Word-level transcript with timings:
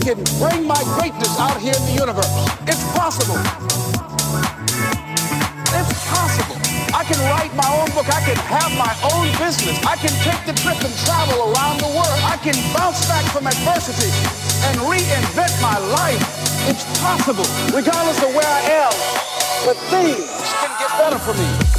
can 0.00 0.18
bring 0.38 0.66
my 0.66 0.78
greatness 0.98 1.38
out 1.38 1.60
here 1.60 1.74
in 1.74 1.84
the 1.86 1.96
universe. 1.98 2.30
It's 2.66 2.84
possible. 2.94 3.38
It's 5.74 5.94
possible. 6.08 6.56
I 6.94 7.04
can 7.04 7.18
write 7.30 7.54
my 7.54 7.68
own 7.78 7.90
book. 7.94 8.08
I 8.08 8.20
can 8.24 8.36
have 8.48 8.72
my 8.76 8.92
own 9.14 9.28
business. 9.38 9.78
I 9.84 9.96
can 9.96 10.12
take 10.22 10.40
the 10.46 10.54
trip 10.60 10.78
and 10.82 10.94
travel 11.04 11.52
around 11.52 11.80
the 11.80 11.90
world. 11.92 12.20
I 12.24 12.36
can 12.42 12.54
bounce 12.74 13.06
back 13.08 13.24
from 13.32 13.46
adversity 13.46 14.10
and 14.68 14.78
reinvent 14.86 15.54
my 15.62 15.78
life. 15.78 16.22
It's 16.68 16.84
possible, 17.00 17.46
regardless 17.74 18.22
of 18.22 18.34
where 18.34 18.48
I 18.48 18.60
am. 18.84 18.92
But 19.64 19.76
things 19.88 20.26
can 20.60 20.72
get 20.78 20.90
better 20.98 21.18
for 21.18 21.34
me. 21.34 21.77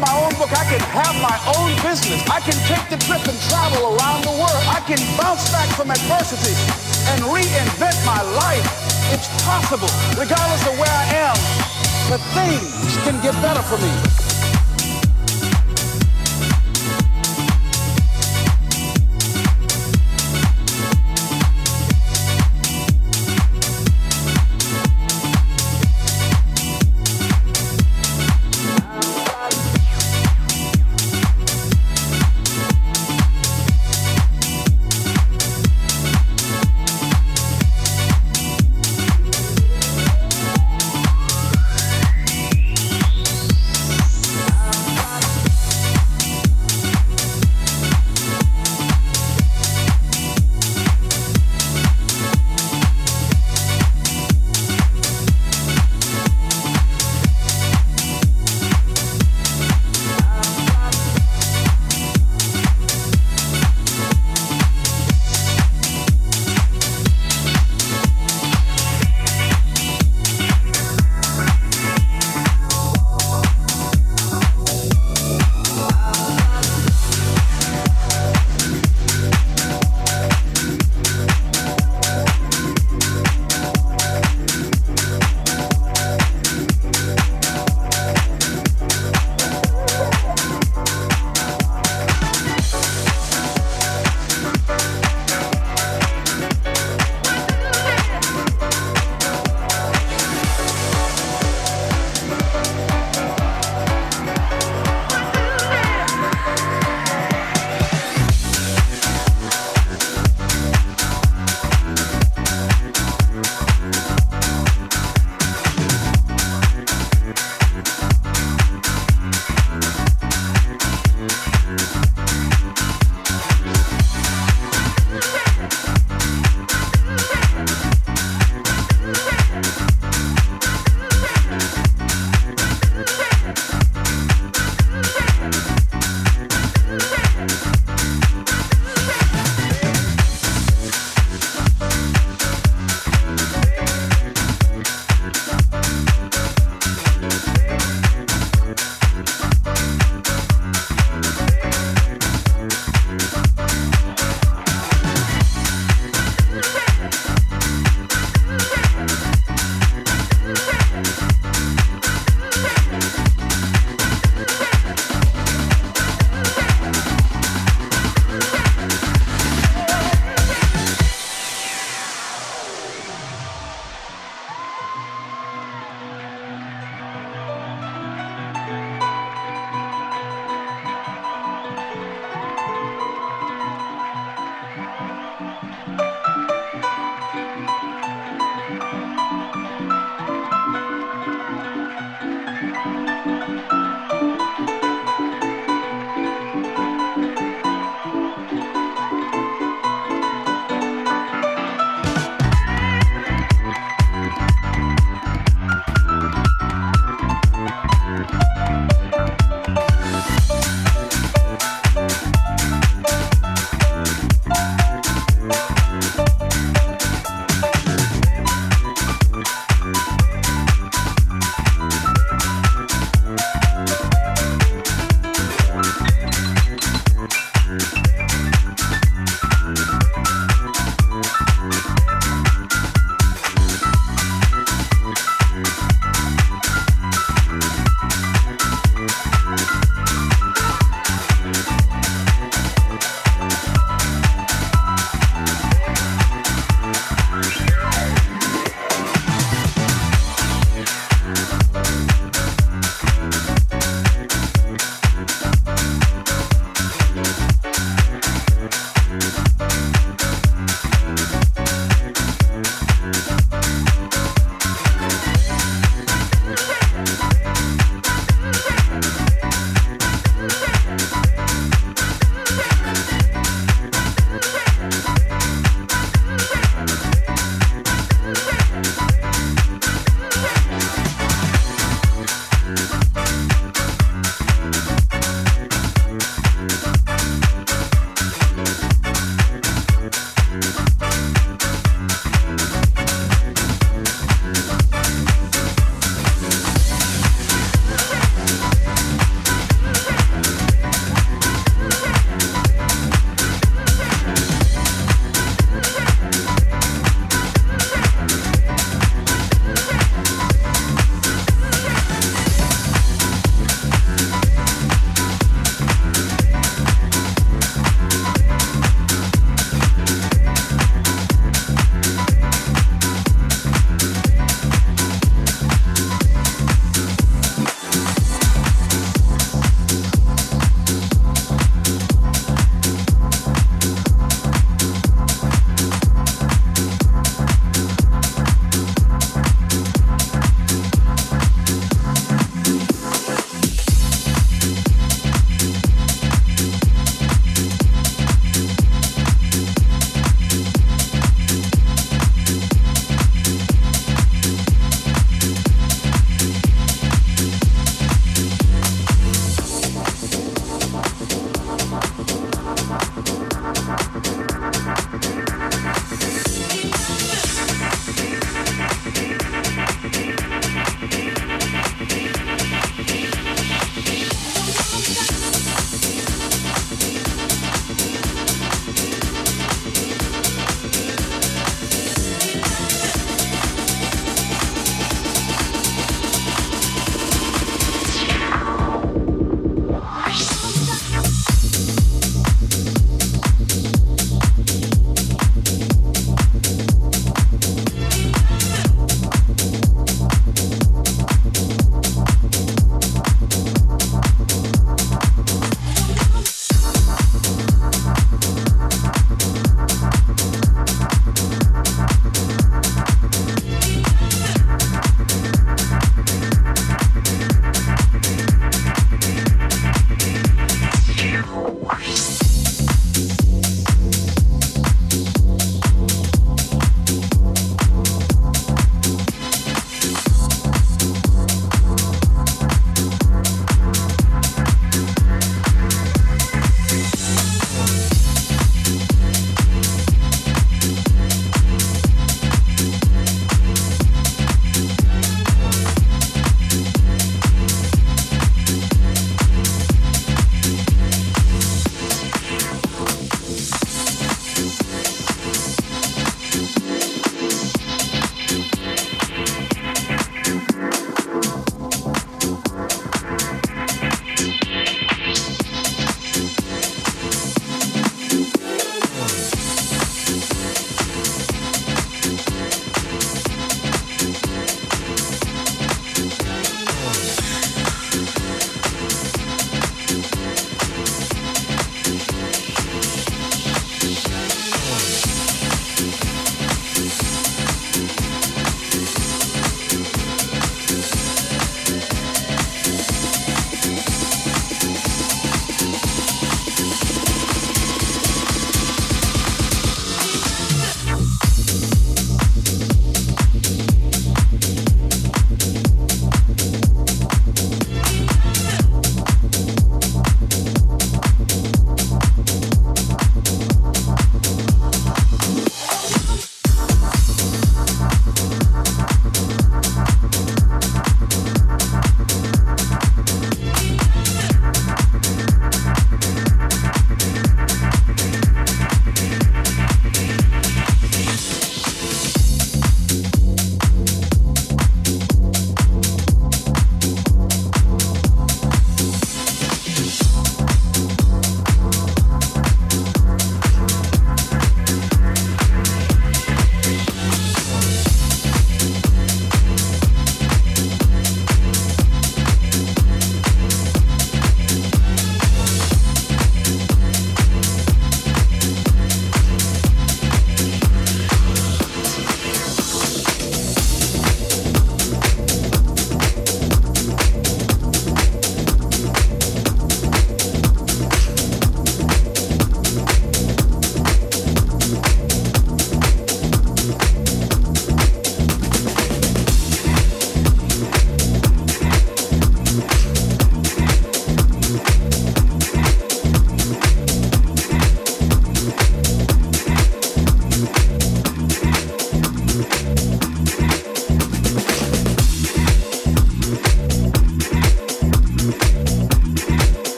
my 0.00 0.12
own 0.22 0.32
book. 0.38 0.50
I 0.54 0.64
can 0.70 0.80
have 0.94 1.14
my 1.20 1.36
own 1.58 1.74
business. 1.82 2.22
I 2.30 2.40
can 2.40 2.54
take 2.70 2.86
the 2.90 2.98
trip 3.04 3.22
and 3.26 3.38
travel 3.50 3.94
around 3.94 4.22
the 4.22 4.34
world. 4.34 4.64
I 4.70 4.80
can 4.86 4.98
bounce 5.18 5.50
back 5.50 5.68
from 5.74 5.90
adversity 5.90 6.54
and 7.10 7.22
reinvent 7.26 7.98
my 8.06 8.22
life. 8.38 8.66
It's 9.12 9.28
possible, 9.44 9.90
regardless 10.18 10.62
of 10.66 10.78
where 10.78 10.92
I 10.92 11.06
am. 11.26 11.36
But 12.08 12.20
things 12.36 12.96
can 13.04 13.20
get 13.22 13.34
better 13.42 13.62
for 13.62 13.78
me. 13.78 14.27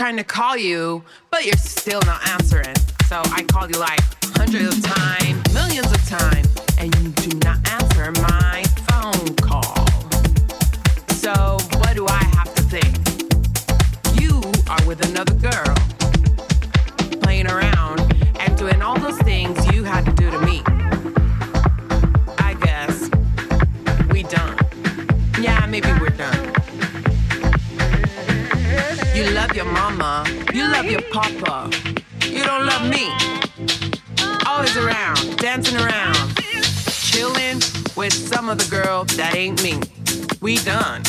Trying 0.00 0.16
to 0.16 0.24
call 0.24 0.56
you, 0.56 1.04
but 1.30 1.44
you're 1.44 1.52
still 1.58 2.00
not 2.06 2.26
answering. 2.26 2.74
So 3.04 3.20
I 3.22 3.44
called 3.52 3.74
you 3.74 3.78
like 3.78 4.00
hundreds 4.34 4.78
of 4.78 4.82
times, 4.82 5.52
millions 5.52 5.92
of 5.92 6.02
times, 6.08 6.48
and 6.78 6.94
you 6.96 7.10
do 7.28 7.38
not 7.40 7.58
answer 7.68 8.10
my 8.22 8.39
love 30.82 30.90
your 30.90 31.02
papa. 31.12 31.68
You 32.24 32.42
don't 32.42 32.64
love 32.64 32.88
me. 32.88 33.12
Always 34.46 34.74
around, 34.78 35.36
dancing 35.36 35.76
around, 35.76 36.34
chilling 36.88 37.60
with 37.96 38.14
some 38.14 38.48
other 38.48 38.64
girl 38.70 39.04
that 39.16 39.34
ain't 39.34 39.62
me. 39.62 39.78
We 40.40 40.56
done. 40.56 41.02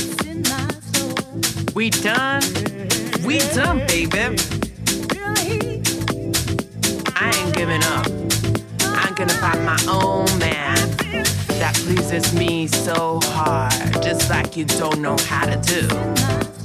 We 1.73 1.89
done. 1.89 2.43
We 3.23 3.39
done, 3.55 3.79
baby. 3.87 4.35
I 7.15 7.31
ain't 7.37 7.55
giving 7.55 7.83
up. 7.95 8.07
I'm 8.81 9.13
gonna 9.15 9.39
find 9.39 9.65
my 9.65 9.79
own 9.87 10.25
man 10.37 10.75
that 11.61 11.75
pleases 11.85 12.33
me 12.33 12.67
so 12.67 13.21
hard, 13.23 13.71
just 14.03 14.29
like 14.29 14.57
you 14.57 14.65
don't 14.65 14.99
know 14.99 15.15
how 15.29 15.45
to 15.45 15.55
do. 15.61 15.87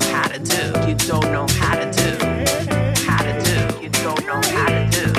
How 0.07 0.27
to 0.27 0.41
do. 0.41 0.89
You 0.89 0.97
don't 0.97 1.31
know 1.31 1.47
how 1.61 1.77
to 1.77 1.93
do. 1.93 2.86
Don't 4.07 4.25
know 4.25 4.41
how 4.41 4.67
to 4.69 4.89
do. 4.89 5.16